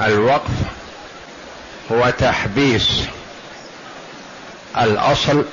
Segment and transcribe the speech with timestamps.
[0.00, 0.50] الوقف
[1.92, 2.88] هو تحبيس
[4.76, 5.44] الأصل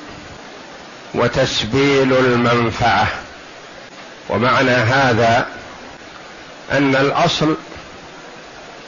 [1.14, 3.08] وتسبيل المنفعة.
[4.30, 5.48] ومعنى هذا
[6.72, 7.56] أن الأصل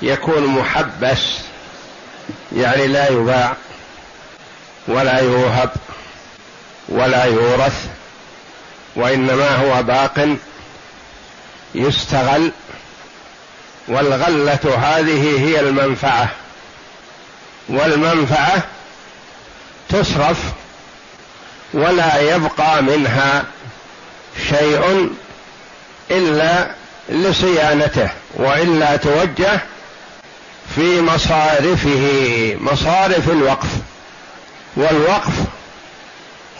[0.02, 1.20] يكون محبس
[2.55, 3.53] يعني لا يباع
[4.88, 5.70] ولا يوهب
[6.89, 7.86] ولا يورث
[8.95, 10.38] وإنما هو باق
[11.76, 12.52] يستغل
[13.90, 16.30] والغلة هذه هي المنفعة.
[17.70, 18.64] والمنفعة
[19.90, 20.38] تصرف
[21.73, 23.44] ولا يبقى منها
[24.50, 25.09] شيء
[26.12, 26.72] إلا
[27.09, 29.59] لصيانته وإلا توجه
[30.76, 33.70] في مصارفه مصارف الوقف.
[34.76, 35.34] والوقف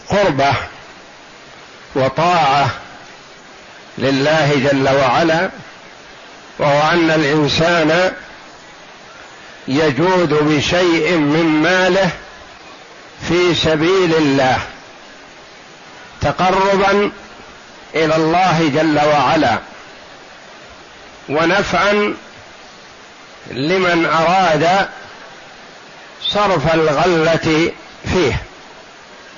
[0.08, 0.52] قربة
[1.94, 2.70] وطاعة
[3.98, 5.50] لله جل وعلا
[6.60, 8.12] وهو أن الإنسان
[9.68, 12.10] يجود بشيء من ماله
[13.28, 14.58] في سبيل الله
[16.20, 17.10] تقربا
[17.94, 19.58] إلى الله جل وعلا
[21.28, 22.14] ونفعا
[23.50, 24.88] لمن أراد
[26.22, 27.72] صرف الغلة
[28.04, 28.42] فيه.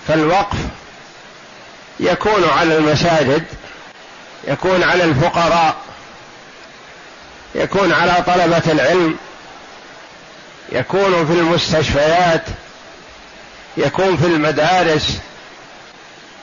[0.08, 0.58] فالوقف
[2.00, 3.44] يكون على المساجد
[4.48, 5.76] يكون على الفقراء
[7.54, 9.16] يكون على طلبة العلم
[10.72, 12.44] يكون في المستشفيات
[13.76, 15.18] يكون في المدارس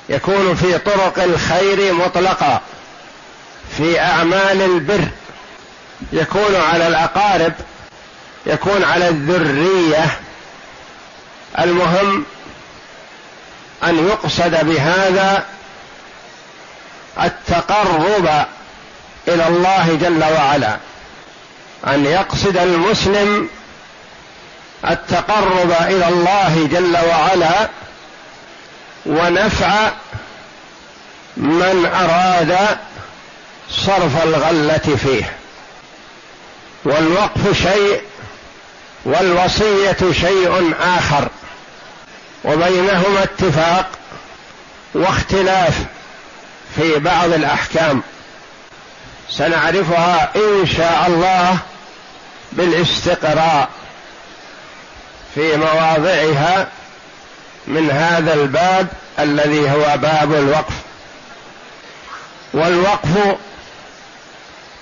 [0.10, 2.62] يكون في طرق الخير مطلقا
[3.78, 5.08] في أعمال البر
[6.14, 7.54] يكون على الأقارب
[8.46, 10.20] يكون على الذرية.
[11.60, 12.26] المهم
[13.84, 15.46] أن يقصد بهذا
[17.24, 18.46] التقرب
[19.28, 20.78] إلى الله جل وعلا.
[21.88, 23.50] أن يقصد المسلم
[24.90, 27.70] التقرب إلى الله جل وعلا
[29.06, 29.92] ونفع
[31.38, 32.78] من أراد
[33.70, 35.34] صرف الغلة فيه.
[36.86, 38.02] والوقف شيء
[39.06, 41.28] والوصية شيء آخر.
[42.44, 43.90] وبينهما اتفاق
[44.94, 45.86] واختلاف
[46.76, 48.02] في بعض الأحكام.
[49.32, 51.58] سنعرفها ان شاء الله
[52.52, 53.70] بالاستقراء
[55.36, 56.68] في مواضعها
[57.68, 58.88] من هذا الباب
[59.20, 60.74] الذي هو باب الوقف.
[62.54, 63.38] والوقف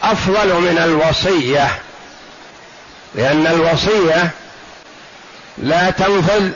[0.04, 1.80] أفضل من الوصية
[3.16, 4.30] لأن الوصية
[5.58, 6.50] لا تنفذ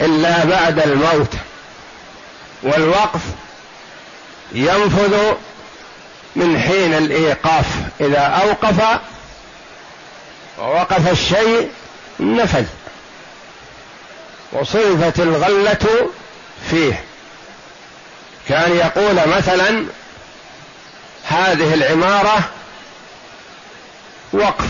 [0.00, 1.32] إلا بعد الموت
[2.62, 3.20] والوقف
[4.52, 5.34] ينفذ
[6.36, 7.66] من حين الإيقاف.
[8.00, 9.00] إذا أوقف
[10.58, 11.70] ووقف الشيء
[12.20, 12.64] نفذ.
[14.52, 16.10] وصرفت الغلة
[16.70, 17.04] فيه.
[18.48, 19.86] كان يقول مثلا
[21.28, 22.38] هذه العمارة
[24.32, 24.68] وقف.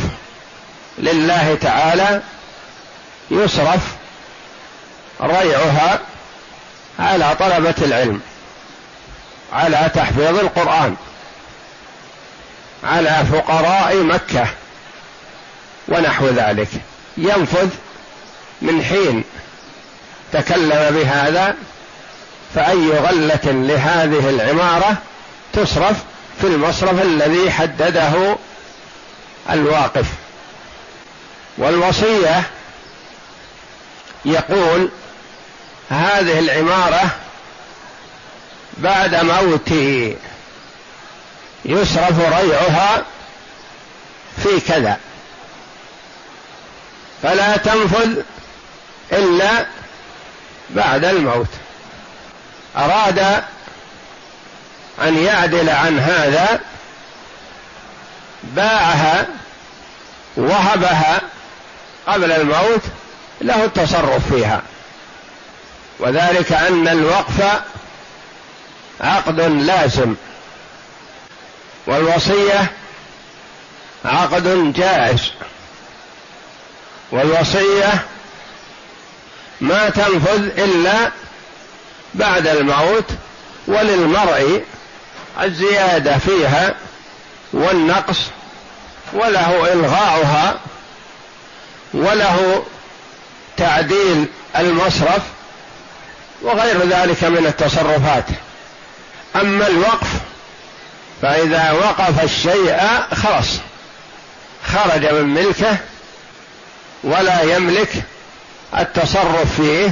[0.98, 2.22] لله تعالى
[3.30, 3.80] يصرف
[5.22, 6.00] ريعها
[6.98, 8.20] على طلبة العلم
[9.52, 10.96] على تحفيظ القرآن.
[12.84, 14.46] على فقراء مكة
[15.88, 16.68] ونحو ذلك.
[17.16, 17.68] ينفذ
[18.62, 19.24] من حين
[20.32, 21.54] تكلم بهذا
[22.54, 24.96] فأي غلة لهذه العمارة
[25.52, 25.96] تصرف
[26.40, 28.36] في المصرف الذي حدده
[29.50, 30.06] الواقف.
[31.58, 32.42] والوصية
[34.24, 34.88] يقول
[35.90, 37.10] هذه العمارة
[38.78, 40.16] بعد موتي
[41.64, 43.04] يصرف ريعها
[44.42, 44.98] في كذا.
[47.22, 48.22] فلا تنفذ
[49.12, 49.66] إلا
[50.70, 51.48] بعد الموت.
[52.76, 53.18] أراد
[55.02, 56.60] أن يعدل عن هذا
[58.42, 59.26] باعها
[60.36, 61.20] وهبها
[62.06, 62.82] قبل الموت
[63.40, 64.62] له التصرف فيها.
[65.98, 67.62] وذلك أن الوقف
[69.00, 70.14] عقد لازم.
[71.86, 72.72] والوصية
[74.04, 75.30] عقد جائز.
[77.12, 78.04] والوصية
[79.60, 81.10] ما تنفذ إلا
[82.14, 83.04] بعد الموت
[83.66, 84.64] وللمرء
[85.42, 86.74] الزيادة فيها
[87.52, 88.18] والنقص
[89.12, 90.60] وله إلغاؤها
[91.94, 92.64] وله
[93.56, 94.26] تعديل
[94.56, 95.22] المصرف
[96.42, 98.24] وغير ذلك من التصرفات.
[99.36, 100.08] أما الوقف
[101.22, 102.78] فإذا وقف الشيء
[103.14, 103.48] خلص
[104.66, 105.76] خرج من ملكه
[107.04, 107.92] ولا يملك
[108.78, 109.90] التصرف فيه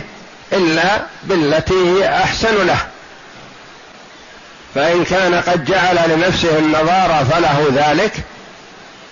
[0.53, 2.79] إلا بالتي هي أحسن له.
[4.75, 8.13] فإن كان قد جعل لنفسه النظارة فله ذلك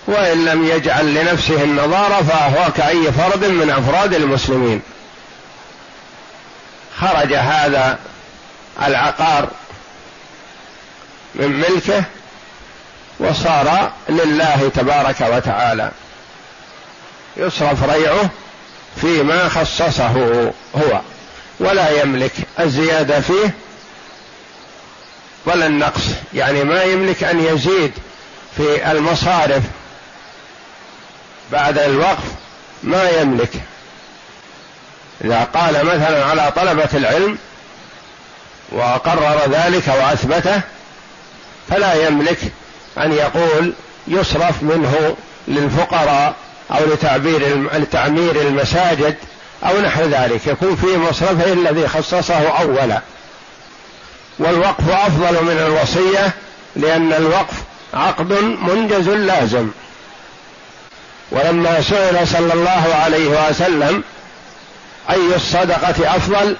[0.07, 4.81] وإن لم يجعل لنفسه النظارة فهو كأي فرد من أفراد المسلمين.
[6.99, 7.99] خرج هذا
[8.87, 9.47] العقار
[11.41, 12.03] من ملكه
[13.19, 15.91] وصار لله تبارك وتعالى.
[17.37, 18.29] يصرف ريعه
[19.01, 20.07] فيما خصصه
[20.75, 21.01] هو
[21.59, 23.53] ولا يملك الزيادة فيه
[25.45, 26.03] ولا النقص.
[26.33, 27.91] يعني ما يملك أن يزيد
[28.57, 29.63] في المصارف.
[31.51, 32.23] بعد الوقف
[32.83, 33.51] ما يملك.
[35.23, 37.37] إذا قال مثلا على طلبة العلم
[38.71, 40.61] وقرر ذلك وأثبته
[41.69, 42.39] فلا يملك
[42.97, 43.73] أن يقول
[44.07, 45.15] يصرف منه
[45.47, 46.33] للفقراء
[46.71, 49.15] أو لتعبير لتعمير المساجد
[49.63, 50.47] أو نحو ذلك.
[50.47, 53.01] يكون في مصرفه الذي خصصه أولا.
[54.39, 56.31] والوقف أفضل من الوصية
[56.75, 57.53] لأن الوقف
[57.93, 59.67] عقد منجز لازم.
[61.31, 64.03] ولما سئل صلى الله عليه وسلم
[65.09, 66.55] أي الصدقة أفضل؟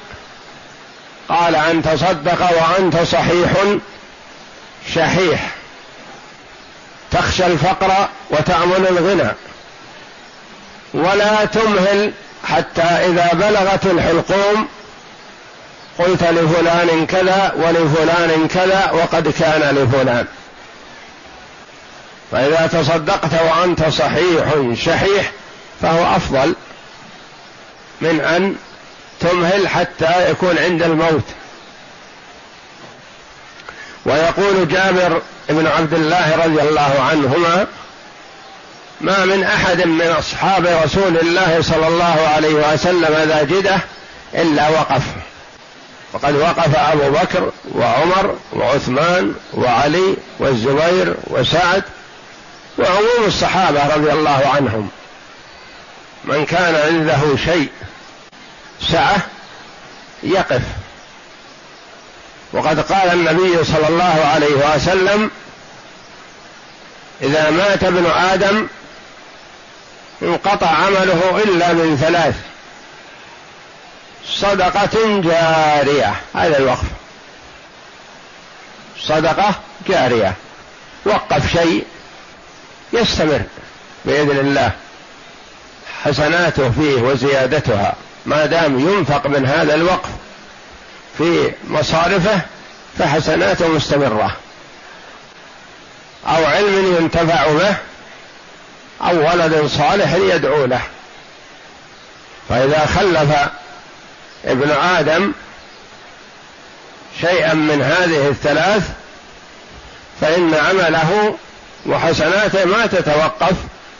[1.29, 3.51] قال أن تصدق وأنت صحيح
[4.95, 5.51] شحيح.
[7.11, 9.31] تخشى الفقر وتأمل الغنى.
[10.93, 12.11] ولا تمهل
[12.43, 14.67] حتى إذا بلغت الحلقوم
[15.99, 20.25] قلت لفلان كذا ولفلان كذا وقد كان لفلان.
[22.31, 25.31] فإذا تصدقت وأنت صحيح شحيح
[25.81, 26.55] فهو أفضل
[28.01, 28.55] من أن
[29.19, 31.23] تمهل حتى يكون عند الموت.
[34.05, 37.67] ويقول جابر بن عبد الله رضي الله عنهما
[39.01, 43.79] ما من أحد من أصحاب رسول الله صلى الله عليه وسلم ذا جدة
[44.33, 45.01] إلا وقف.
[46.13, 51.83] وقد وقف أبو بكر وعمر وعثمان وعلي والزبير وسعد
[52.77, 54.89] وعموم الصحابة رضي الله عنهم.
[56.23, 57.69] من كان عنده شيء
[58.91, 59.17] سعة
[60.23, 60.61] يقف.
[62.53, 65.31] وقد قال النبي صلى الله عليه وسلم
[67.21, 68.67] إذا مات ابن آدم
[70.21, 72.35] انقطع عمله إلا من ثلاث
[74.27, 76.15] صدقة جارية.
[76.35, 76.85] هذا الوقف.
[78.99, 79.55] صدقة
[79.87, 80.33] جارية.
[81.05, 81.85] وقف شيء
[82.93, 83.41] يستمر
[84.05, 84.71] بإذن الله.
[86.03, 87.95] حسناته فيه وزيادتها.
[88.25, 90.09] ما دام ينفق من هذا الوقف
[91.21, 92.41] في مصارفه
[92.99, 94.35] فحسناته مستمرة.
[96.27, 97.75] أو علم ينتفع به
[99.01, 100.81] أو ولد صالح يدعو له.
[102.49, 103.49] فإذا خلف
[104.45, 105.31] ابن آدم
[107.21, 108.83] شيئا من هذه الثلاث
[110.21, 111.35] فإن عمله
[111.85, 113.55] وحسناته ما تتوقف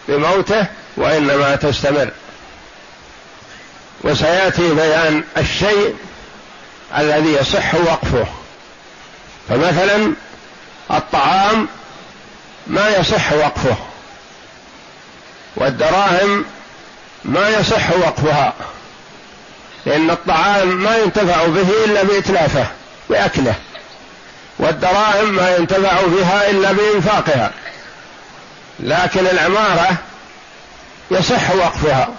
[0.07, 0.65] بموته
[0.97, 2.09] وإنما تستمر.
[4.03, 5.95] وسيأتي بيان الشيء
[6.97, 8.25] الذي يصح وقفه.
[9.49, 10.13] فمثلا
[10.91, 11.67] الطعام
[12.67, 13.75] ما يصح وقفه.
[15.55, 16.45] والدراهم
[17.25, 18.53] ما يصح وقفها.
[19.85, 22.65] لأن الطعام ما ينتفع به إلا بإتلافه
[23.09, 23.55] بأكله.
[24.59, 27.51] والدراهم ما ينتفع بها إلا بإنفاقها.
[28.79, 29.97] لكن العمارة
[31.11, 32.09] يصح وقفها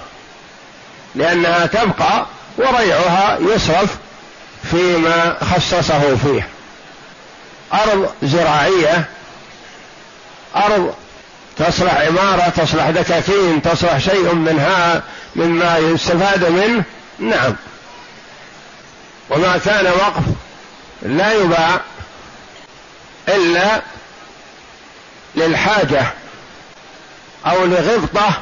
[1.14, 2.26] لأنها تبقى
[2.59, 3.97] وريعها يصرف
[4.73, 6.49] فيما خصصه فيه.
[7.73, 9.05] أرض زراعية
[10.57, 10.95] أرض
[11.57, 15.02] تصلح عمارة تصلح دكاكين تصلح شيء منها
[15.37, 16.85] مما يستفاد منه؟
[17.19, 17.55] نعم.
[19.31, 20.25] وما كان وقف
[21.02, 21.81] لا يباع
[23.29, 23.83] إلا
[25.35, 26.07] للحاجة
[27.47, 28.41] أو لغبطة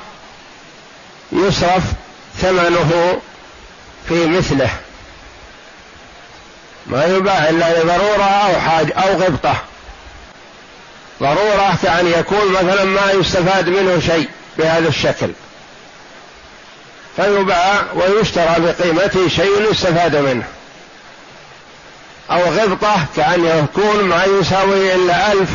[1.32, 1.82] يصرف
[2.40, 3.20] ثمنه
[4.08, 4.70] في مثله.
[6.86, 9.56] ما يباع إلا لضرورة أو حاجة أو غبطة.
[11.20, 15.30] ضرورة كأن يكون مثلا ما يستفاد منه شيء بهذا الشكل.
[17.16, 20.44] فيباع ويشترى بقيمته شيء يستفاد منه.
[22.30, 25.50] أو غبطة كأن يكون ما يساوي إلا ألف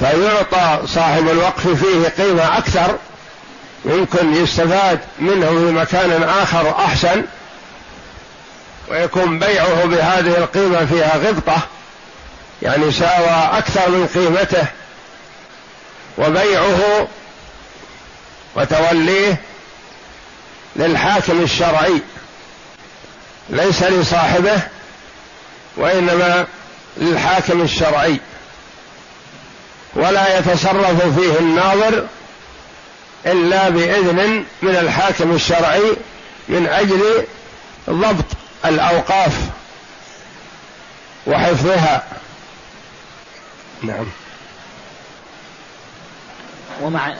[0.00, 2.96] فيعطى صاحب الوقف فيه قيمة أكثر
[3.84, 7.24] يمكن يستفاد منه في مكان آخر أحسن.
[8.90, 11.58] ويكون بيعه بهذه القيمة فيها غبطة
[12.62, 14.66] يعني ساوى أكثر من قيمته
[16.18, 17.08] وبيعه
[18.54, 19.40] وتوليه
[20.76, 22.00] للحاكم الشرعي
[23.50, 24.62] ليس لصاحبه
[25.76, 26.46] وإنما
[26.96, 28.20] للحاكم الشرعي
[29.94, 32.06] ولا يتصرف فيه الناظر
[33.26, 35.96] إلا بإذن من الحاكم الشرعي
[36.48, 37.24] من أجل
[37.90, 38.24] ضبط
[38.64, 39.32] الأوقاف
[41.26, 42.02] وحفظها.
[43.82, 44.06] نعم.
[46.82, 47.14] ومع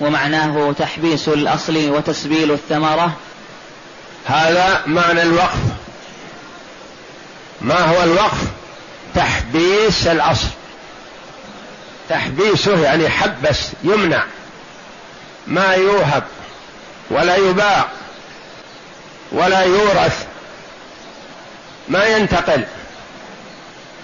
[0.00, 3.12] ومعناه تحبيس الأصل وتسبيل الثمرة.
[4.26, 5.60] هذا معنى الوقف.
[7.60, 8.44] ما هو الوقف؟
[9.14, 10.48] تحبيس الأصل.
[12.08, 14.24] تحبيسه يعني حبس يمنع.
[15.46, 16.24] ما يوهب
[17.10, 17.88] ولا يباع
[19.32, 20.29] ولا يورث.
[21.90, 22.64] ما ينتقل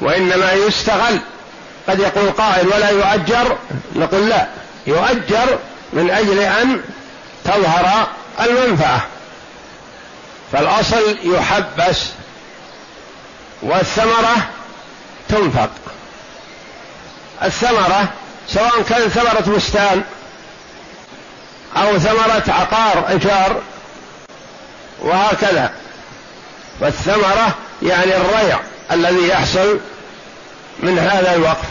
[0.00, 1.20] وإنما يستغل.
[1.88, 3.58] قد يقول قائل ولا يؤجر؟
[3.94, 4.46] نقول لا
[4.86, 5.58] يؤجر
[5.92, 6.80] من أجل أن
[7.44, 8.08] تظهر
[8.40, 9.06] المنفعة.
[10.52, 12.06] فالأصل يحبس
[13.62, 14.36] والثمرة
[15.28, 15.70] تنفق.
[17.42, 18.08] الثمرة
[18.48, 20.02] سواء كانت ثمرة بستان
[21.76, 23.60] أو ثمرة عقار إيجار
[24.98, 25.72] وهكذا.
[26.80, 28.60] والثمره يعني الريع
[28.92, 29.78] الذي يحصل
[30.80, 31.66] من هذا الوقف.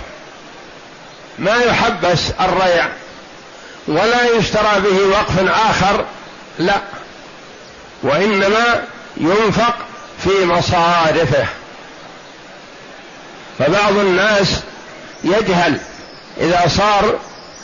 [1.39, 2.89] ما يحبس الريع
[3.87, 6.05] ولا يشترى به وقف آخر
[6.59, 6.81] لا.
[8.03, 8.83] وإنما
[9.17, 9.75] ينفق
[10.23, 11.45] في مصارفه
[13.59, 14.59] فبعض الناس
[15.23, 15.77] يجهل
[16.37, 17.19] إذا صار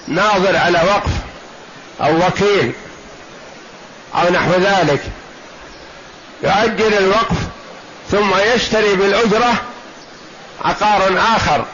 [0.08, 1.12] ناظر على وقف
[2.02, 2.72] أو وكيل
[4.16, 5.02] أو نحو ذلك.
[6.44, 7.51] يؤجل الوقف
[8.12, 9.54] ثم يشتري بالأجرة
[10.66, 11.66] عقار آخر.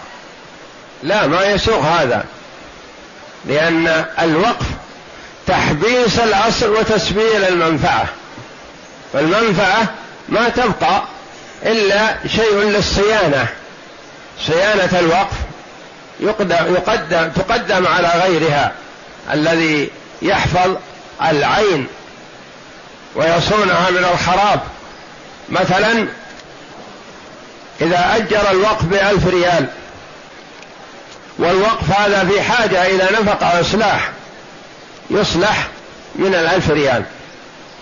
[1.03, 2.25] لا ما يسوق هذا
[3.45, 4.65] لأن الوقف
[5.47, 8.05] تحبيس الأصل وتسبيل المنفعة.
[9.13, 9.85] فالمنفعة
[10.29, 11.03] ما تبقى
[11.65, 13.47] إلا شيء للصيانة.
[14.47, 15.35] صيانة الوقف
[16.19, 18.71] يقدم, يقدم تقدم على غيرها
[19.33, 19.89] الذي
[20.21, 20.75] يحفظ
[21.21, 21.87] العين
[23.15, 24.59] ويصونها من الخراب.
[25.49, 26.07] مثلا
[27.81, 29.67] إذا أجر الوقف بألف ريال
[31.39, 34.09] والوقف هذا في حاجة إلى نفقة وإصلاح
[35.09, 35.67] يصلح
[36.15, 37.03] من الألف ريال.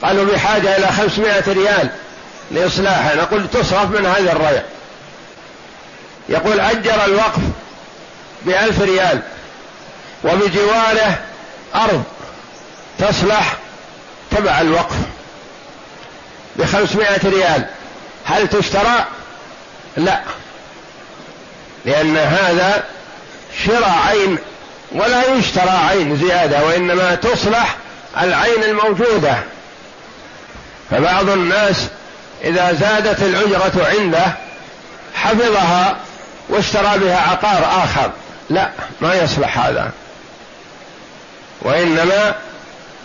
[0.03, 1.89] قالوا بحاجة إلى خمسمائة ريال
[2.51, 3.15] لإصلاحه.
[3.15, 4.63] نقول تصرف من هذا الريع
[6.29, 7.41] يقول أجر الوقف
[8.45, 9.21] بألف ريال
[10.23, 11.19] وبجواره
[11.75, 12.03] أرض
[12.99, 13.55] تصلح
[14.31, 14.95] تبع الوقف
[16.55, 17.65] بخمسمائة ريال.
[18.25, 19.05] هل تشترى؟
[19.97, 20.19] لا.
[21.85, 22.83] لأن هذا
[23.65, 24.37] شراء عين
[24.91, 27.75] ولا يشترى عين زيادة وإنما تصلح
[28.21, 29.35] العين الموجودة.
[30.91, 31.87] فبعض الناس
[32.43, 34.25] إذا زادت الأجرة عنده
[35.15, 35.97] حفظها
[36.49, 38.11] واشترى بها عقار آخر.
[38.49, 38.69] لا
[39.01, 39.91] ما يصلح هذا.
[41.61, 42.35] وإنما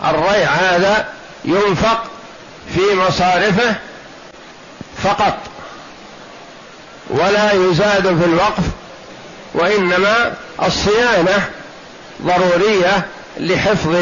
[0.05, 1.05] الريع هذا
[1.45, 2.03] ينفق
[2.75, 3.75] في مصارفه
[5.03, 5.50] فقط.
[7.11, 8.63] ولا يزاد في الوقف
[9.53, 11.49] وإنما الصيانة
[12.21, 13.05] ضرورية
[13.37, 13.95] لحفظ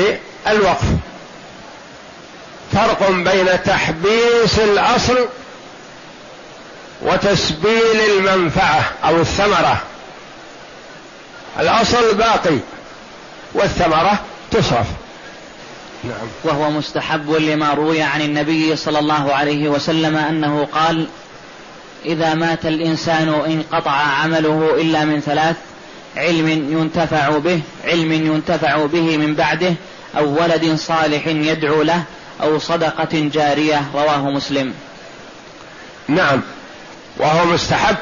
[0.48, 0.86] الوقف.
[2.74, 5.28] فرق بين تحبيس الأصل
[7.02, 9.82] وتسبيل المنفعة أو الثمرة.
[11.60, 12.58] الأصل باقي
[13.54, 14.20] والثمرة
[14.52, 14.88] تصرف.
[16.04, 16.28] نعم.
[16.44, 21.08] وهو مستحب لما روي عن النبي صلى الله عليه وسلم أنه قال
[22.06, 25.56] إذا مات الإنسان انقطع عمله إلا من ثلاث
[26.18, 29.74] علم ينتفع به علم ينتفع به من بعده
[30.18, 32.04] أو ولد صالح يدعو له
[32.42, 34.74] أو صدقة جارية رواه مسلم.
[36.08, 36.42] نعم.
[37.18, 37.96] وهو مستحب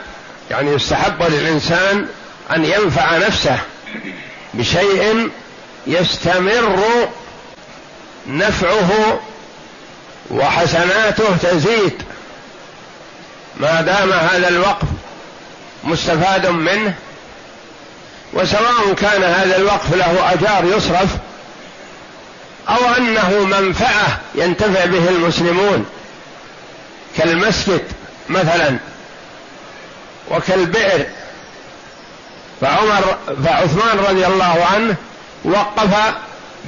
[0.51, 2.08] يعني يستحب للإنسان
[2.56, 3.60] أن ينفع نفسه
[4.54, 5.30] بشيء
[5.88, 7.10] يستمر
[8.27, 9.20] نفعه
[10.32, 12.04] وحسناته تزيد.
[13.60, 14.88] ما دام هذا الوقف
[15.84, 16.94] مستفاد منه
[18.34, 21.10] وسواء كان هذا الوقف له أجار يصرف
[22.70, 25.86] أو أنه منفعة ينتفع به المسلمون
[27.18, 27.84] كالمسجد
[28.30, 28.78] مثلا
[30.32, 31.06] وكالبئر.
[32.62, 34.96] فعمر فعثمان رضي الله عنه
[35.44, 36.14] وقف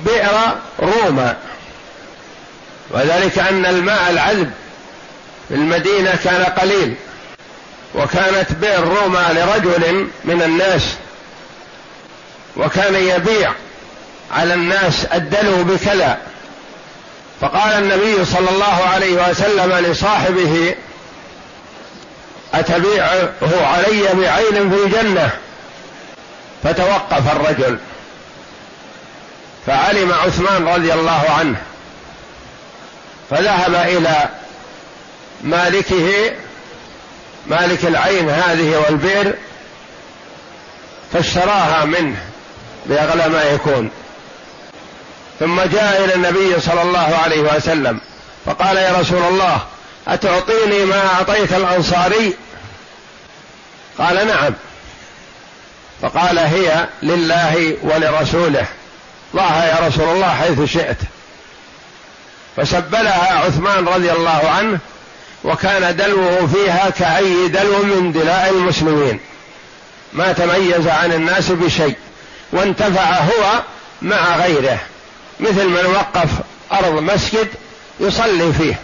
[0.06, 1.38] بئر روما.
[2.92, 4.52] وذلك أن الماء العذب
[5.50, 6.96] في المدينة كان قليل
[7.96, 10.84] وكانت بئر روما لرجل من الناس
[12.58, 13.54] وكان يبيع
[14.32, 16.18] على الناس الدلو بكذا.
[17.42, 20.76] فقال النبي صلى الله عليه وسلم لصاحبه
[22.54, 25.30] أتبيعه علي بعين في الجنة؟
[26.64, 27.78] فتوقف الرجل.
[29.68, 31.62] فعلم عثمان رضي الله عنه
[33.30, 34.30] فذهب إلى
[35.44, 36.32] مالكه
[37.48, 39.34] مالك العين هذه والبئر
[41.14, 42.26] فاشتراها منه
[42.86, 43.92] بأغلى ما يكون.
[45.40, 48.02] ثم جاء إلى النبي صلى الله عليه وسلم
[48.46, 49.60] فقال يا رسول الله
[50.08, 52.34] أتعطيني ما أعطيت الأنصاري؟
[53.98, 54.54] قال نعم.
[56.02, 58.66] فقال هي لله ولرسوله.
[59.36, 60.98] ضعها يا رسول الله حيث شئت.
[62.58, 64.80] فسبلها عثمان رضي الله عنه
[65.44, 69.20] وكان دلوه فيها كأي دلو من دلاء المسلمين.
[70.14, 71.98] ما تميز عن الناس بشيء
[72.52, 73.62] وانتفع هو
[74.02, 74.80] مع غيره.
[75.40, 76.30] مثل من وقف
[76.72, 77.48] أرض مسجد
[78.00, 78.80] يصلي فيه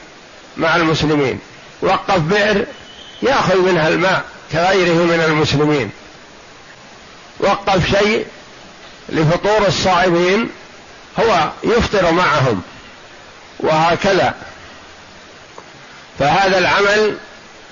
[0.57, 1.39] مع المسلمين
[1.81, 2.65] وقف بئر
[3.21, 5.91] يأخذ منها الماء كغيره من المسلمين.
[7.39, 8.25] وقف شيء
[9.09, 10.49] لفطور الصائمين
[11.19, 12.61] هو يفطر معهم
[13.59, 14.33] وهكذا.
[16.19, 17.17] فهذا العمل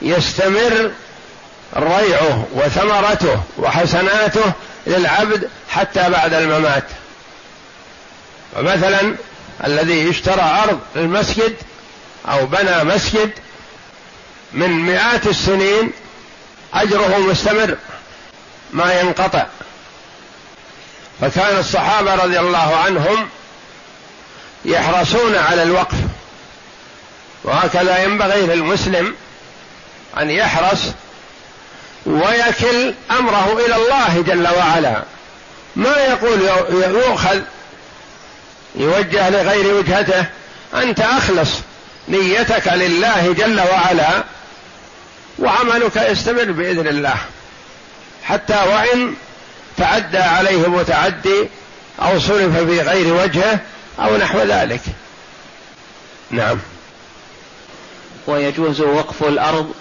[0.02, 0.92] يستمر
[1.78, 4.52] ريعه وثمرته وحسناته
[4.88, 6.84] للعبد حتى بعد الممات.
[8.56, 9.16] فمثلا
[9.66, 11.56] الذي اشترى أرض للمسجد
[12.30, 13.32] أو بنى مسجد
[14.54, 15.92] من مئات السنين
[16.74, 17.78] أجره مستمر
[18.72, 19.46] ما ينقطع.
[21.22, 23.30] فكان الصحابة رضي الله عنهم
[24.66, 25.98] يحرصون على الوقف.
[27.44, 29.16] وهكذا ينبغي للمسلم
[30.20, 30.80] أن يحرص
[32.06, 35.04] ويكل أمره إلى الله جل وعلا.
[35.76, 37.40] ما يقول يؤخذ
[38.76, 40.26] يوجه لغير وجهته
[40.74, 41.50] أنت أخلص
[42.08, 44.24] نيتك لله جل وعلا
[45.40, 47.18] وعملك يستمر بإذن الله.
[48.24, 49.14] حتى وإن
[49.78, 51.50] تعدى عليه متعدي
[52.02, 53.60] أو صرف في غير وجهه
[54.00, 54.82] أو نحو ذلك.
[56.32, 56.60] نعم.
[58.28, 59.72] ويجوز وقف الأرض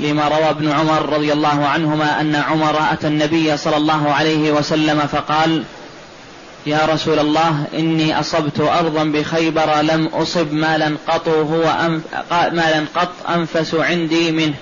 [0.00, 5.00] لما روى ابن عمر رضي الله عنهما أن عمر أتى النبي صلى الله عليه وسلم
[5.00, 5.64] فقال
[6.66, 13.12] يا رسول الله إني أصبت أرضا بخيبر لم أصب مالا قط هو أنف مالا قط
[13.28, 14.54] أنفس عندي منه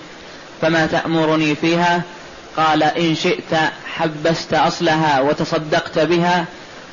[0.63, 2.03] فما تأمرني فيها؟
[2.57, 3.55] قال إن شئت
[3.95, 6.45] حبست أصلها وتصدقت بها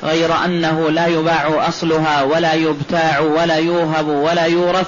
[0.02, 4.86] غير أنه لا يباع أصلها ولا يبتاع ولا يوهب ولا يورث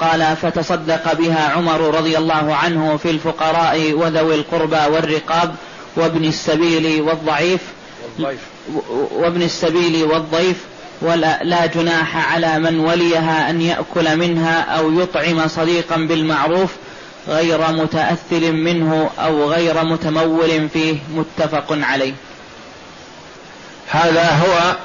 [0.00, 5.54] قال فتصدق بها عمر رضي الله عنه في الفقراء وذوي القربى والرقاب
[5.96, 7.60] وابن السبيل والضعيف
[9.12, 10.56] وابن السبيل والضيف
[11.00, 16.70] ولا لا جناح على من وليها أن يأكل منها أو يطعم صديقا بالمعروف
[17.28, 22.14] غير متأثر منه أو غير متمول فيه متفق عليه.
[23.88, 24.76] هذا هو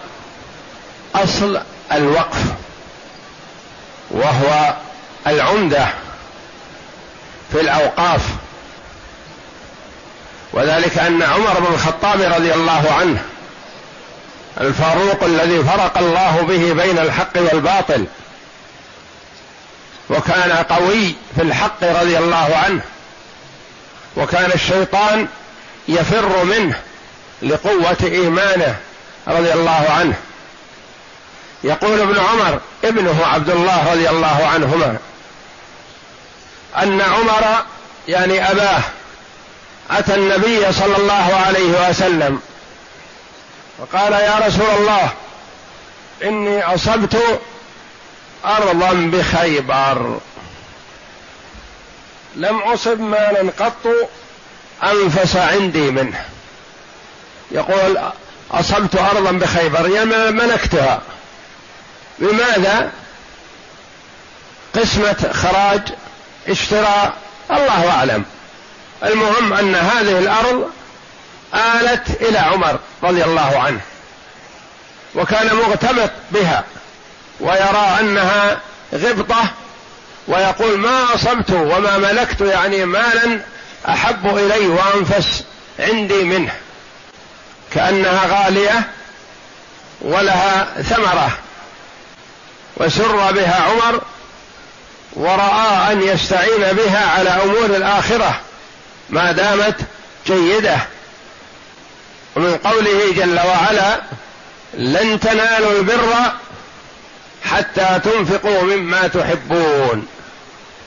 [1.23, 1.59] أصل
[1.91, 2.43] الوقف
[4.11, 4.73] وهو
[5.27, 5.87] العمدة
[7.51, 8.21] في الأوقاف.
[10.53, 13.21] وذلك أن عمر بن الخطاب رضي الله عنه
[14.61, 18.05] الفاروق الذي فرق الله به بين الحق والباطل
[20.09, 22.81] وكان قوي في الحق رضي الله عنه
[24.17, 25.27] وكان الشيطان
[25.87, 26.79] يفر منه
[27.41, 28.75] لقوة إيمانه
[29.27, 30.15] رضي الله عنه.
[31.63, 34.97] يقول ابن عمر ابنه عبد الله رضي الله عنهما
[36.75, 37.65] أن عمر
[38.07, 38.81] يعني أباه
[39.91, 42.39] أتى النبي صلى الله عليه وسلم
[43.77, 45.09] فقال يا رسول الله
[46.23, 47.39] إني أصبت
[48.45, 50.19] أرضا بخيبر.
[52.35, 54.09] لم أصب مالا قط
[54.83, 56.25] أنفس عندي منه.
[57.51, 57.99] يقول
[58.51, 61.01] أصبت أرضا بخيبر يعني ملكتها؟
[62.19, 62.91] بماذا؟
[64.75, 65.81] قسمة خراج
[66.49, 67.13] اشتراء
[67.51, 68.25] الله أعلم.
[69.03, 70.69] المهم أن هذه الأرض
[71.53, 73.79] آلت إلى عمر رضي الله عنه
[75.15, 76.63] وكان مغتبط بها
[77.39, 78.59] ويرى أنها
[78.93, 79.43] غبطة
[80.27, 83.39] ويقول ما أصبت وما ملكت يعني مالا
[83.89, 85.43] أحب إلي وأنفس
[85.79, 86.51] عندي منه.
[87.73, 88.83] كأنها غالية
[90.01, 91.31] ولها ثمرة.
[92.77, 94.01] وسر بها عمر
[95.13, 98.39] ورأى أن يستعين بها على أمور الآخرة
[99.09, 99.75] ما دامت
[100.27, 100.77] جيدة.
[102.35, 104.01] ومن قوله جل وعلا
[104.73, 106.13] لن تنالوا البر
[107.43, 110.07] حتى تنفقوا مما تحبون.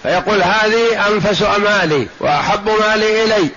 [0.03, 3.49] فيقول هذه أنفس أمالي وأحب مالي إلي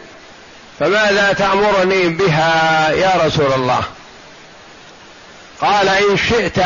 [0.79, 3.83] فماذا تأمرني بها يا رسول الله؟
[5.61, 6.57] قال إن شئت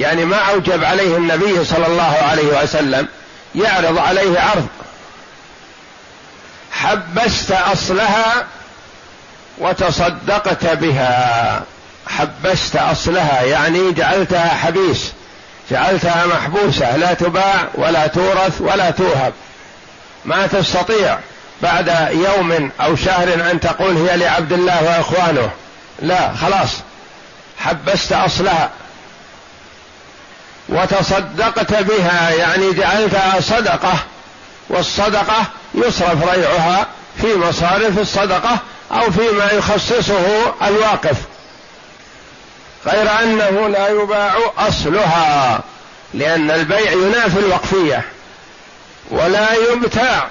[0.00, 3.08] يعني ما أوجب عليه النبي صلى الله عليه وسلم
[3.54, 4.66] يعرض عليه عرض.
[6.72, 8.46] حبست أصلها
[9.58, 11.62] وتصدقت بها.
[12.06, 15.12] حبست أصلها يعني جعلتها حبيس.
[15.70, 19.32] جعلتها محبوسة لا تباع ولا تورث ولا توهب.
[20.24, 21.18] ما تستطيع
[21.62, 25.50] بعد يوم أو شهر أن تقول هي لعبد الله وإخوانه.
[26.02, 26.70] لا خلاص.
[27.58, 28.70] حبست أصلها.
[30.68, 33.94] وتصدقت بها يعني جعلتها صدقة
[34.68, 36.86] والصدقة يصرف ريعها
[37.20, 38.58] في مصارف الصدقة
[38.92, 41.16] أو فيما يخصصه الواقف
[42.86, 45.60] غير أنه لا يباع أصلها
[46.14, 48.02] لأن البيع ينافي الوقفية
[49.10, 50.28] ولا يبتاع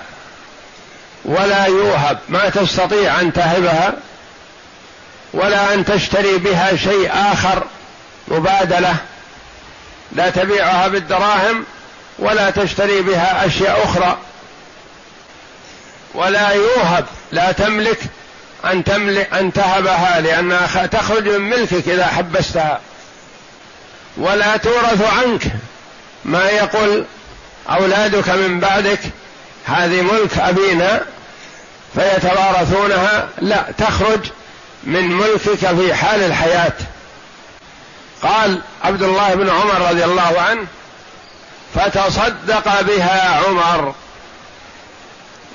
[1.25, 3.93] ولا يوهب ما تستطيع أن تهبها
[5.33, 7.63] ولا أن تشتري بها شيء آخر
[8.27, 8.95] مبادلة
[10.15, 11.65] لا تبيعها بالدراهم
[12.19, 14.17] ولا تشتري بها أشياء أخرى.
[16.13, 17.99] ولا يوهب لا تملك
[18.65, 22.79] أن تملك أن تهبها لأنها تخرج من ملكك إذا حبستها.
[24.17, 25.41] ولا تورث عنك
[26.25, 27.05] ما يقول
[27.69, 28.99] أولادك من بعدك
[29.65, 31.01] هذه ملك أبينا
[31.95, 33.29] فيتوارثونها.
[33.41, 34.19] لا تخرج
[34.83, 36.73] من ملكك في حال الحياة.
[38.23, 40.65] قال عبد الله بن عمر رضي الله عنه
[41.75, 43.93] فتصدق بها عمر.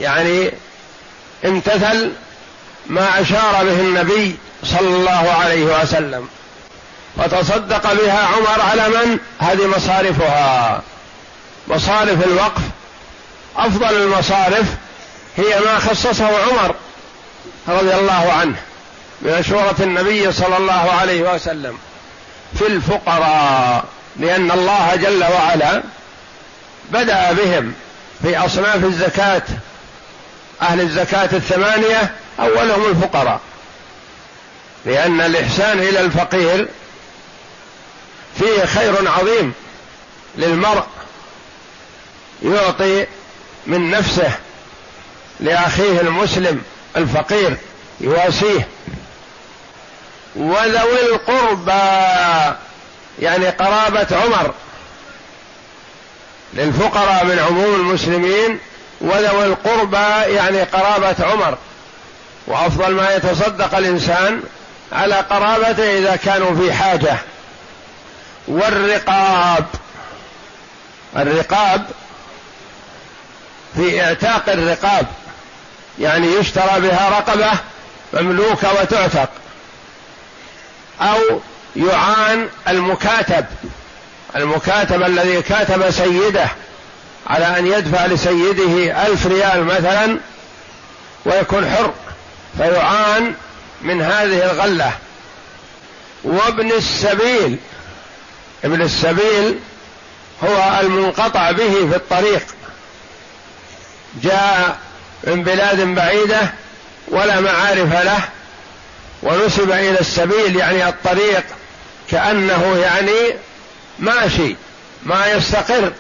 [0.00, 0.52] يعني
[1.44, 2.12] امتثل
[2.86, 6.28] ما أشار به النبي صلى الله عليه وسلم.
[7.16, 10.82] وتصدق بها عمر على من؟ هذه مصارفها.
[11.68, 12.62] مصارف الوقف.
[13.56, 14.66] أفضل المصارف
[15.36, 16.74] هي ما خصصه عمر
[17.68, 18.56] رضي الله عنه
[19.20, 21.78] بمشورة النبي صلى الله عليه وسلم.
[22.54, 23.84] في الفقراء
[24.16, 25.82] لأن الله جل وعلا
[26.90, 27.74] بدأ بهم
[28.22, 29.42] في أصناف الزكاة.
[30.62, 33.40] أهل الزكاة الثمانية أولهم الفقراء.
[34.86, 36.68] لأن الإحسان إلى الفقير
[38.38, 39.52] فيه خير عظيم
[40.36, 40.86] للمرء
[42.42, 43.06] يعطي
[43.66, 44.30] من نفسه
[45.40, 46.62] لأخيه المسلم
[46.96, 47.56] الفقير
[48.00, 48.68] يواسيه.
[50.38, 52.56] وذوي القربى
[53.18, 54.54] يعني قرابة عمر.
[56.54, 58.58] للفقراء من عموم المسلمين
[59.00, 61.58] وذوي القربى يعني قرابة عمر.
[62.46, 64.42] وأفضل ما يتصدق الإنسان
[64.92, 67.16] على قرابته إذا كانوا في حاجة.
[68.48, 69.66] والرقاب
[71.16, 71.86] الرقاب
[73.76, 75.06] في اعتاق الرقاب
[75.98, 77.50] يعني يشترى بها رقبة
[78.12, 79.28] مملوكة وتعتق.
[81.00, 81.40] أو
[81.76, 83.44] يعان المكاتب.
[84.36, 86.48] المكاتب الذي كاتب سيده
[87.26, 90.18] على أن يدفع لسيده ألف ريال مثلا
[91.24, 91.92] ويكون حر
[92.58, 93.34] فيعان
[93.82, 94.92] من هذه الغلة.
[96.24, 97.56] وابن السبيل
[98.64, 99.58] ابن السبيل
[100.44, 102.42] هو المنقطع به في الطريق.
[104.22, 104.78] جاء
[105.24, 106.50] من بلاد بعيدة
[107.08, 108.20] ولا معارف له
[109.22, 111.44] ونسب إلى السبيل يعني الطريق
[112.10, 113.34] كأنه يعني
[113.98, 114.56] ماشي
[115.02, 115.92] ما يستقر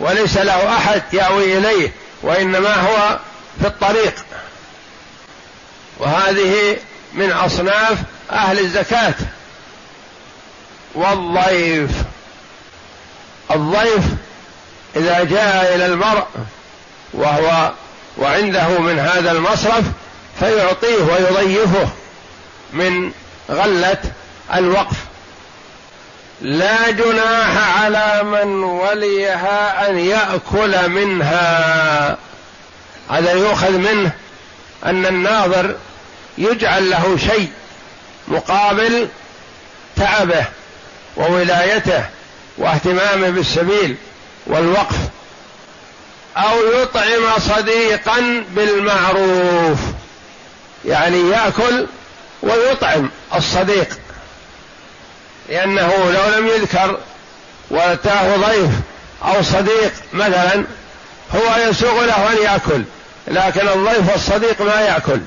[0.00, 3.18] وليس له أحد يأوي إليه وإنما هو
[3.60, 4.14] في الطريق.
[5.98, 6.76] وهذه
[7.14, 7.98] من أصناف
[8.30, 9.14] أهل الزكاة.
[10.94, 11.90] والضيف
[13.50, 14.04] الضيف
[14.96, 16.26] إذا جاء إلى المرء
[17.12, 17.72] وهو
[18.18, 19.84] وعنده من هذا المصرف
[20.40, 21.88] فيعطيه ويضيفه.
[22.72, 23.12] من
[23.50, 23.98] غلة
[24.54, 24.96] الوقف.
[26.40, 32.16] لا جناح على من وليها أن يأكل منها.
[33.10, 34.10] هذا يؤخذ منه
[34.84, 35.76] أن الناظر
[36.38, 37.50] يجعل له شيء
[38.28, 39.08] مقابل
[39.96, 40.44] تعبه
[41.16, 42.04] وولايته
[42.58, 43.96] واهتمامه بالسبيل
[44.46, 44.96] والوقف
[46.36, 49.78] أو يطعم صديقا بالمعروف
[50.84, 51.86] يعني يأكل
[52.42, 53.88] ويطعم الصديق.
[55.48, 56.98] لأنه لو لم يذكر
[57.70, 58.70] وأتاه ضيف
[59.24, 60.64] أو صديق مثلا
[61.34, 62.82] هو يسوغ له أن يأكل
[63.28, 65.20] لكن الضيف الصديق ما يأكل.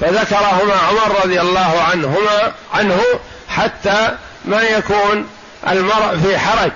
[0.00, 3.02] فذكرهما عمر رضي الله عنهما عنه
[3.48, 5.28] حتى ما يكون
[5.68, 6.72] المرء في حرج.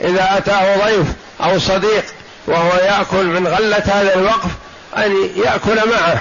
[0.00, 1.06] إذا أتاه ضيف
[1.40, 2.04] أو صديق
[2.46, 4.50] وهو يأكل من غلة هذا الوقف
[4.96, 6.20] أن يأكل معه.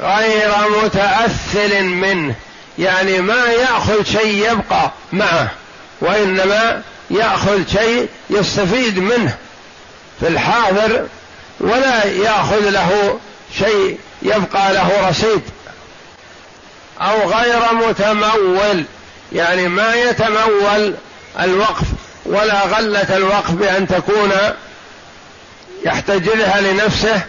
[0.00, 2.34] غير متاثل منه.
[2.78, 5.50] يعني ما يأخذ شيء يبقى معه
[6.00, 9.36] وإنما يأخذ شيء يستفيد منه.
[10.20, 11.06] في الحاضر
[11.60, 13.18] ولا يأخذ له
[13.58, 15.42] شيء يبقى له رصيد.
[17.00, 18.84] أو غير متمول
[19.32, 20.94] يعني ما يتمول
[21.40, 21.86] الوقف
[22.26, 24.32] ولا غلة الوقف بأن تكون
[25.84, 27.20] يحتجزها لنفسه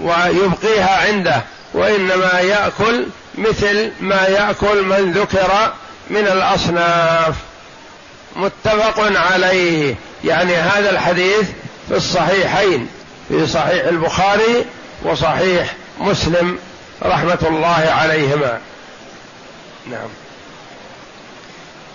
[0.00, 1.42] ويبقيها عنده.
[1.76, 3.06] وإنما يأكل
[3.38, 5.72] مثل ما يأكل من ذكر
[6.10, 7.34] من الأصناف.
[8.36, 9.94] متفق عليه.
[10.24, 11.48] يعني هذا الحديث
[11.88, 12.88] في الصحيحين
[13.28, 14.64] في صحيح البخاري
[15.04, 16.58] وصحيح مسلم
[17.02, 18.58] رحمة الله عليهما.
[19.90, 20.08] نعم.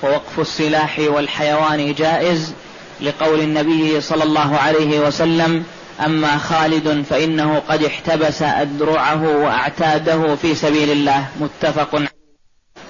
[0.04, 2.54] ووقف السلاح والحيوان جائز
[3.02, 5.63] لقول النبي صلى الله عليه وسلم
[6.06, 11.25] أما خالد فإنه قد احتبس أدرعه وأعتاده في سبيل الله.
[11.39, 12.01] متفق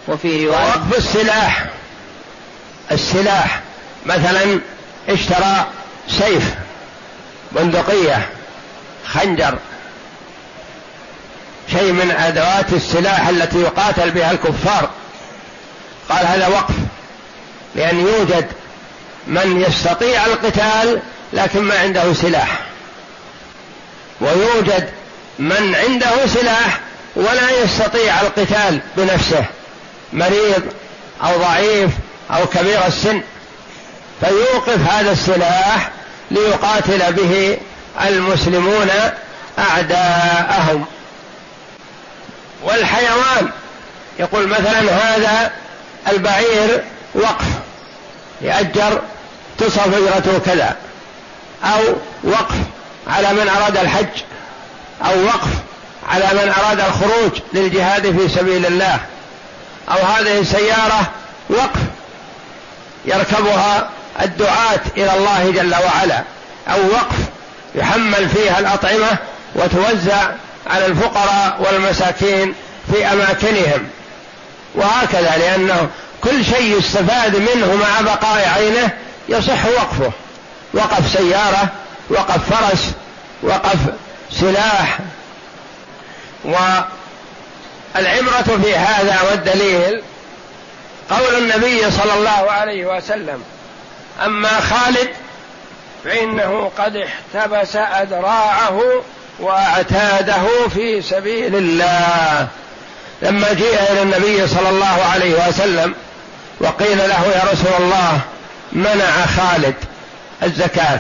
[0.08, 0.58] وفي رواية.
[0.58, 1.66] وقف السلاح.
[2.92, 3.62] السلاح
[4.06, 4.60] مثلا
[5.10, 5.66] اشترى
[6.08, 6.56] سيف
[7.52, 8.30] بندقية
[9.08, 9.58] خنجر
[11.72, 14.90] شيء من أدوات السلاح التي يقاتل بها الكفار.
[16.10, 16.74] قال هذا وقف
[17.76, 18.48] لأن يوجد
[19.28, 21.02] من يستطيع القتال
[21.34, 22.71] لكن ما عنده سلاح.
[24.22, 24.90] ويوجد
[25.40, 26.80] من عنده سلاح
[27.16, 29.46] ولا يستطيع القتال بنفسه
[30.14, 30.64] مريض
[31.24, 31.90] أو ضعيف
[32.32, 33.22] أو كبير السن.
[34.22, 35.92] فيوقف هذا السلاح
[36.32, 37.58] ليقاتل به
[38.08, 38.90] المسلمون
[39.60, 40.86] أعداءهم.
[42.64, 43.50] والحيوان
[44.20, 45.52] يقول مثلا هذا
[46.08, 46.84] البعير
[47.16, 47.46] وقف
[48.42, 49.02] يأجر
[49.58, 50.76] تصف اجرته كذا
[51.64, 51.82] أو
[52.24, 52.56] وقف
[53.08, 54.22] على من أراد الحج
[55.06, 55.50] أو وقف
[56.10, 59.00] على من أراد الخروج للجهاد في سبيل الله.
[59.92, 61.12] أو هذه السيارة
[61.50, 61.80] وقف
[63.06, 63.90] يركبها
[64.22, 66.24] الدعاة إلى الله جل وعلا.
[66.68, 67.18] أو وقف
[67.76, 69.18] يحمل فيها الأطعمة
[69.56, 70.32] وتوزع
[70.68, 72.54] على الفقراء والمساكين
[72.92, 73.88] في أماكنهم.
[74.76, 75.90] وهكذا لأنه
[76.24, 78.90] كل شيء يستفاد منه مع بقاء عينه
[79.30, 80.12] يصح وقفه.
[80.74, 81.70] وقف سيارة
[82.12, 82.92] وقف فرس
[83.44, 83.80] وقف
[84.32, 85.00] سلاح.
[87.96, 90.04] والعبرة في هذا والدليل
[91.10, 93.44] قول النبي صلى الله عليه وسلم
[94.26, 95.10] أما خالد
[96.04, 98.82] فإنه قد احتبس أدراعه
[99.40, 102.48] وأعتاده في سبيل الله.
[103.22, 105.96] لما جيء إلى النبي صلى الله عليه وسلم
[106.60, 108.20] وقيل له يا رسول الله
[108.72, 109.76] منع خالد
[110.44, 111.00] الزكاة.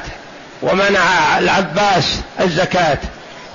[0.61, 2.05] ومنع العباس
[2.39, 2.97] الزكاة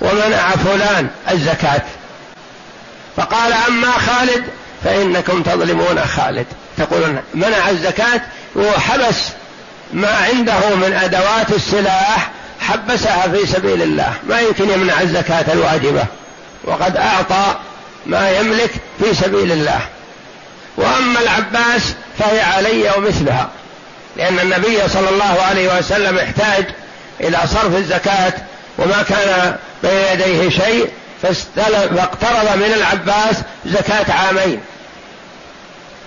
[0.00, 1.82] ومنع فلان الزكاة.
[3.16, 4.44] فقال أما خالد
[4.84, 6.46] فإنكم تظلمون خالد.
[6.78, 8.20] تقولون منع الزكاة
[8.56, 9.16] وحبس
[9.92, 14.12] ما عنده من أدوات السلاح حبسها في سبيل الله.
[14.28, 16.04] ما يمكن يمنع الزكاة الواجبة.
[16.64, 17.56] وقد أعطى
[18.06, 19.80] ما يملك في سبيل الله.
[20.76, 23.48] وأما العباس فهي علي ومثلها
[24.16, 26.64] لأن النبي صلى الله عليه وسلم احتاج
[27.20, 28.32] إلى صرف الزكاة
[28.78, 30.90] وما كان بين يديه شيء
[31.22, 34.60] فاقترض من العباس زكاة عامين.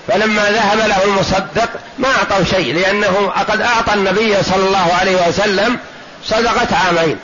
[0.07, 5.77] فلما ذهب له المصدق ما أعطوا شيء لأنه قد أعطى النبي صلى الله عليه وسلم
[6.25, 7.17] صدقة عامين.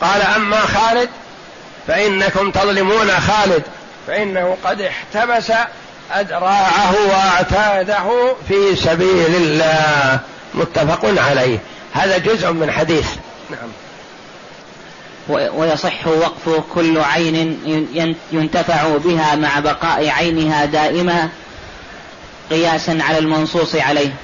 [0.00, 1.08] قال أما خالد
[1.88, 3.62] فإنكم تظلمون خالد
[4.06, 5.52] فإنه قد احتبس
[6.12, 10.18] أدراعه وأعتاده في سبيل الله.
[10.54, 11.58] متفق عليه.
[11.96, 13.08] هذا جزء من حديث.
[13.50, 13.68] نعم.
[15.28, 17.58] ويصح وقف كل عين
[18.32, 21.28] ينتفع بها مع بقاء عينها دائما
[22.50, 24.14] قياسا على المنصوص عليه.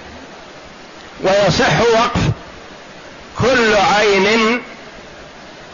[1.23, 2.21] ويصح وقف
[3.39, 4.61] كل عين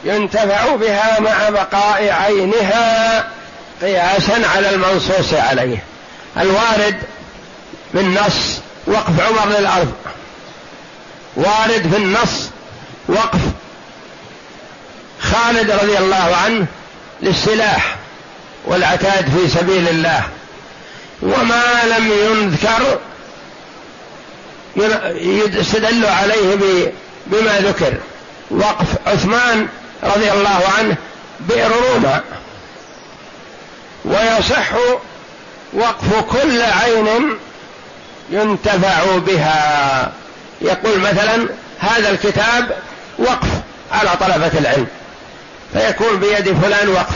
[0.04, 3.24] ينتفع بها مع بقاء عينها
[3.80, 5.84] قياسا على المنصوص عليه.
[6.36, 6.96] الوارد
[7.94, 9.92] بالنص وقف عمر للأرض.
[11.38, 12.50] وارد في النص
[13.08, 13.40] وقف.
[15.20, 16.66] خالد رضي الله عنه
[17.22, 17.96] للسلاح
[18.64, 20.22] والعتاد في سبيل الله.
[21.22, 22.98] وما لم يذكر
[25.58, 26.56] يستدل عليه
[27.26, 27.94] بما ذكر.
[28.50, 29.68] وقف عثمان
[30.02, 30.96] رضي الله عنه
[31.40, 32.20] بئر روما.
[34.04, 34.72] ويصح
[35.72, 37.38] وقف كل عين
[38.30, 40.12] ينتفع بها.
[40.60, 42.70] يقول مثلا هذا الكتاب
[43.18, 43.48] وقف
[43.92, 44.86] على طلبة العلم
[45.72, 47.14] فيكون بيد فلان وقف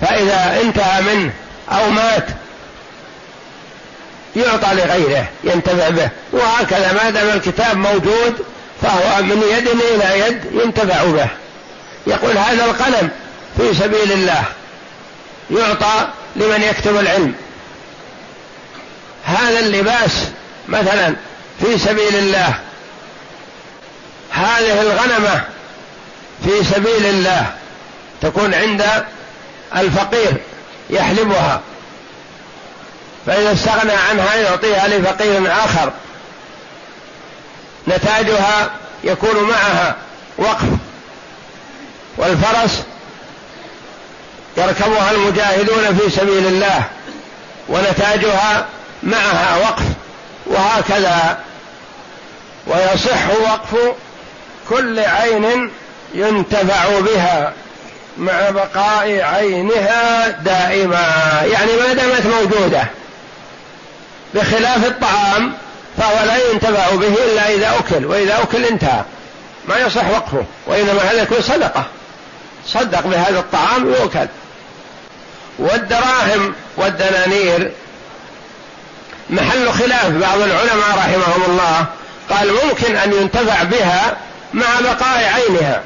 [0.00, 1.32] فإذا انتهى منه
[1.72, 2.26] أو مات
[4.36, 8.44] يعطى لغيره ينتفع به وهكذا ما دام الكتاب موجود
[8.82, 11.28] فهو من يد إلى يد ينتفع به.
[12.06, 13.10] يقول هذا القلم
[13.56, 14.42] في سبيل الله
[15.50, 17.34] يعطى لمن يكتب العلم.
[19.24, 20.28] هذا اللباس
[20.68, 21.14] مثلا
[21.60, 22.60] في سبيل الله.
[24.30, 25.44] هذه الغنمة
[26.44, 27.52] في سبيل الله
[28.20, 29.04] تكون عند
[29.76, 30.36] الفقير
[30.90, 31.60] يحلبها.
[33.26, 35.92] فإذا استغنى عنها يعطيها لفقير آخر.
[37.88, 38.70] نتاجها
[39.04, 39.96] يكون معها
[40.38, 40.68] وقف.
[42.16, 42.82] والفرس
[44.56, 46.84] يركبها المجاهدون في سبيل الله
[47.68, 48.66] ونتاجها
[49.02, 49.84] معها وقف.
[50.46, 51.38] وهكذا
[52.68, 53.94] ويصح وقف
[54.68, 55.70] كل عين
[56.14, 57.52] ينتفع بها
[58.18, 61.42] مع بقاء عينها دائما.
[61.44, 62.84] يعني ما دامت موجودة
[64.34, 65.52] بخلاف الطعام
[65.98, 69.02] فهو لا ينتفع به إلا إذا أكل وإذا أكل انتهى.
[69.68, 71.84] ما يصح وقفه وإنما هذا يكون صدقة.
[72.66, 74.28] صدق بهذا الطعام يؤكل
[75.58, 77.72] والدراهم والدنانير
[79.30, 81.86] محل خلاف بعض العلماء رحمهم الله.
[82.30, 84.16] قال ممكن أن ينتفع بها
[84.54, 85.82] مع بقاء عينها.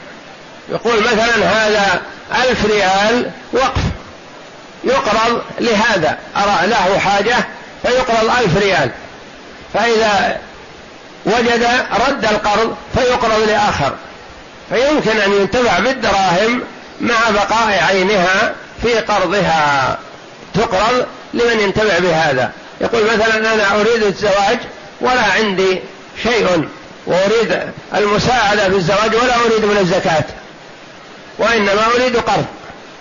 [0.69, 2.01] يقول مثلا هذا
[2.35, 3.83] ألف ريال وقف.
[4.85, 6.19] يقرض لهذا.
[6.37, 7.37] أرى له حاجة
[7.83, 8.91] فيقرض ألف ريال.
[9.75, 10.39] فإذا
[11.27, 11.69] وجد
[12.09, 13.93] رد القرض فيقرض لآخر.
[14.71, 16.63] فيمكن أن ينتفع بالدراهم
[17.01, 18.53] مع بقاء عينها
[18.83, 19.99] في قرضها.
[20.55, 22.53] تقرض لمن ينتفع بهذا.
[22.81, 24.59] يقول مثلا أنا أريد الزواج
[25.01, 25.81] ولا عندي
[26.23, 26.69] شيء
[27.07, 27.61] وأريد
[27.95, 30.25] المساعدة في الزواج ولا أريد من الزكاة
[31.39, 32.45] وإنما أريد قرض.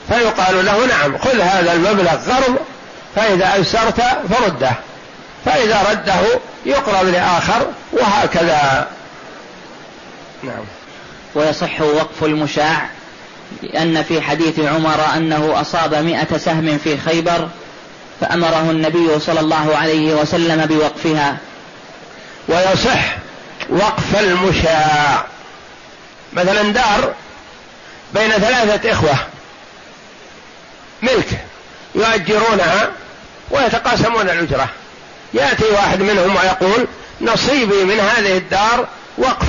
[0.10, 2.56] فيقال له نعم خذ هذا المبلغ قرض
[3.16, 4.72] فإذا أيسرت فرده
[5.46, 8.88] فإذا رده يقرض لآخر وهكذا.
[10.44, 10.64] نعم.
[11.36, 12.90] ويصح وقف المشاع
[13.64, 17.50] لأن في حديث عمر أنه أصاب مئة سهم في خيبر
[18.22, 21.38] فأمره النبي صلى الله عليه وسلم بوقفها.
[22.48, 23.16] ويصح
[23.70, 25.26] وقف المشاع
[26.34, 27.14] مثلا دار
[28.14, 29.16] بين ثلاثة إخوة
[31.02, 31.40] ملك
[31.96, 32.90] يؤجرونها
[33.52, 34.70] ويتقاسمون الأجرة.
[35.34, 36.88] يأتي واحد منهم ويقول
[37.22, 39.48] نصيبي من هذه الدار وقف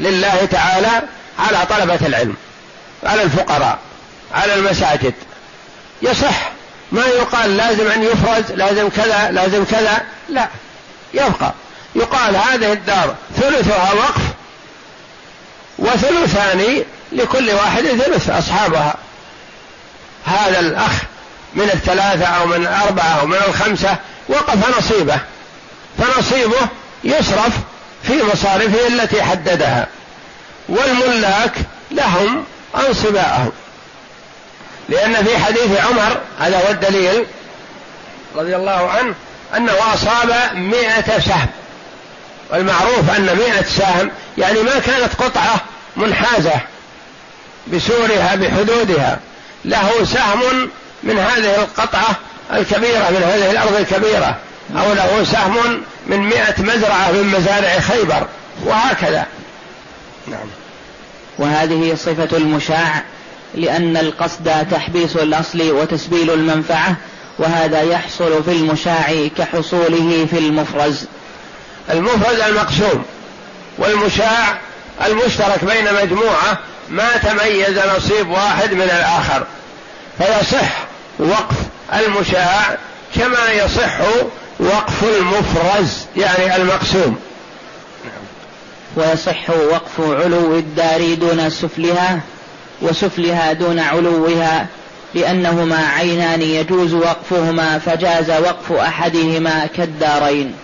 [0.00, 1.02] لله تعالى
[1.38, 2.36] على طلبة العلم
[3.04, 3.78] على الفقراء
[4.34, 5.14] على المساجد.
[6.02, 6.50] يصح
[6.92, 10.48] ما يقال لازم أن يفرز لازم كذا لازم كذا لا
[11.14, 11.52] يبقى.
[11.94, 14.22] يقال هذه الدار ثلثها وقف
[15.78, 18.94] وثلثان لكل واحد ثلث أصحابها.
[20.26, 20.92] هذا الأخ
[21.54, 23.96] من الثلاثة أو من الأربعة أو من الخمسة
[24.28, 25.18] وقف نصيبه
[25.98, 26.68] فنصيبه
[27.04, 27.52] يصرف
[28.02, 29.86] في مصارفه التي حددها
[30.68, 31.52] والملاك
[31.90, 32.44] لهم
[32.88, 33.52] أنصباءهم.
[34.88, 37.26] لأن في حديث عمر هذا هو الدليل
[38.36, 39.14] رضي الله عنه
[39.56, 41.48] أنه أصاب مئة سهم
[42.50, 45.60] والمعروف أن مئة سهم يعني ما كانت قطعة
[45.96, 46.60] منحازة
[47.72, 49.20] بسورها بحدودها.
[49.64, 50.70] له سهم
[51.02, 52.16] من هذه القطعة
[52.52, 54.36] الكبيرة من هذه الأرض الكبيرة
[54.76, 58.26] أو له سهم من مئة مزرعة من مزارع خيبر
[58.64, 59.26] وهكذا.
[60.26, 60.46] نعم.
[61.38, 63.02] وهذه صفة المشاع
[63.54, 66.96] لأن القصد تحبيس الأصل وتسبيل المنفعة
[67.38, 71.06] وهذا يحصل في المشاع كحصوله في المفرز.
[71.90, 73.04] المفرز المقسوم
[73.78, 74.58] والمشاع
[75.06, 76.58] المشترك بين مجموعة
[76.90, 79.46] ما تميز نصيب واحد من الآخر.
[80.18, 80.72] فيصح
[81.18, 81.56] وقف
[81.94, 82.78] المشاع
[83.16, 83.92] كما يصح
[84.60, 87.18] وقف المفرز يعني المقسوم.
[88.96, 92.20] ويصح وقف علو الدار دون سفلها
[92.82, 94.66] وسفلها دون علوها
[95.14, 100.54] لأنهما عينان يجوز وقفهما فجاز وقف أحدهما كالدارين.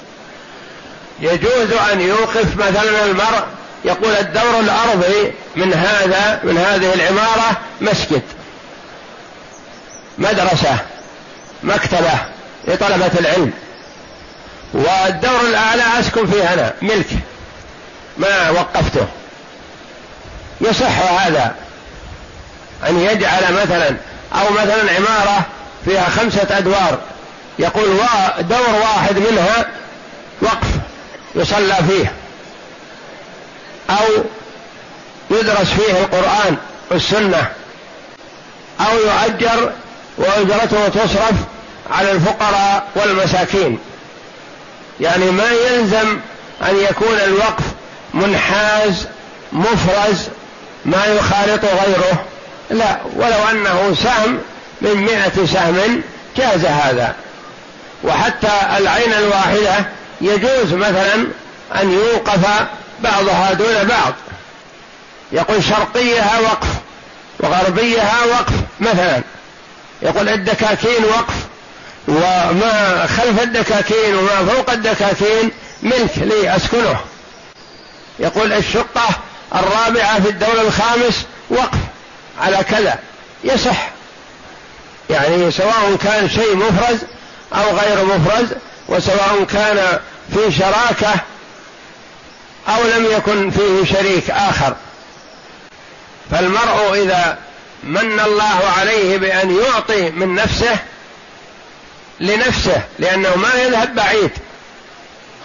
[1.21, 3.45] يجوز أن يوقف مثلا المرء
[3.85, 8.23] يقول الدور الأرضي من هذا من هذه العمارة مسجد
[10.19, 10.77] مدرسة
[11.63, 12.13] مكتبة
[12.69, 13.53] لطلبة العلم.
[14.73, 17.11] والدور الأعلى أسكن فيه أنا ملك.
[18.19, 19.07] ما وقفته.
[20.61, 21.55] يصح هذا
[22.89, 23.97] أن يجعل مثلا
[24.35, 25.47] أو مثلا عمارة
[25.85, 26.99] فيها خمسة أدوار
[27.59, 27.99] يقول
[28.41, 29.67] دور واحد منها
[30.43, 30.90] وقف.
[31.35, 32.13] يصلى فيه
[33.91, 34.25] أو
[35.31, 36.57] يدرس فيه القرآن
[36.91, 37.47] والسنة
[38.81, 39.73] أو يؤجر
[40.19, 41.35] وأجرته تصرف
[41.91, 43.79] على الفقراء والمساكين.
[45.01, 46.19] يعني ما يلزم
[46.63, 47.65] أن يكون الوقف
[48.15, 49.07] منحاز
[49.53, 50.29] مفرز
[50.85, 52.25] ما يخالط غيره.
[52.71, 54.39] لا ولو أنه سهم
[54.81, 56.03] من مئة سهم
[56.37, 57.15] جاز هذا.
[58.05, 59.85] وحتى العين الواحدة
[60.21, 61.15] يجوز مثلا
[61.81, 62.67] أن يوقف
[63.01, 64.15] بعضها دون بعض.
[65.33, 66.69] يقول شرقيها وقف
[67.41, 69.23] وغربيها وقف مثلا.
[70.03, 71.35] يقول الدكاكين وقف
[72.09, 75.51] وما خلف الدكاكين وما فوق الدكاكين
[75.83, 77.01] ملك لي أسكنه
[78.19, 79.09] يقول الشقة
[79.55, 81.79] الرابعة في الدور الخامس وقف
[82.41, 82.99] على كذا.
[83.45, 83.91] يصح.
[85.11, 86.99] يعني سواء كان شيء مفرز
[87.55, 88.47] أو غير مفرز
[88.91, 89.99] وسواء كان
[90.35, 91.15] في شراكة
[92.69, 94.77] أو لم يكن فيه شريك آخر.
[96.31, 97.39] فالمرء إذا
[97.83, 100.77] من الله عليه بأن يعطي من نفسه
[102.21, 104.31] لنفسه لأنه ما يذهب بعيد.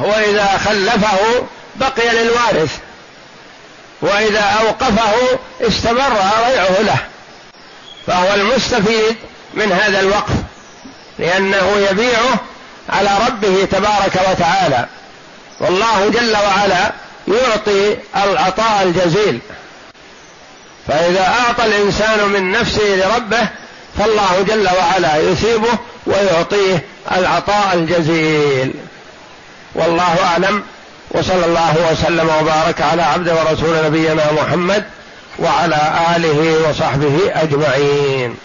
[0.01, 2.77] هو إذا خلفه بقي للوارث
[4.01, 6.11] وإذا أوقفه استمر
[6.47, 6.99] ريعه له.
[8.07, 9.15] فهو المستفيد
[9.53, 10.33] من هذا الوقف
[11.19, 12.39] لأنه يبيعه
[12.89, 14.85] على ربه تبارك وتعالى.
[15.59, 16.91] والله جل وعلا
[17.27, 19.39] يعطي العطاء الجزيل.
[20.87, 23.47] فإذا أعطى الإنسان من نفسه لربه
[23.99, 25.77] فالله جل وعلا يثيبه
[26.07, 28.73] ويعطيه العطاء الجزيل.
[29.75, 30.63] والله أعلم.
[31.11, 34.83] وصلى الله وسلم وبارك على عبد ورسول نبينا محمد
[35.39, 38.37] وعلى آله وصحبه أجمعين.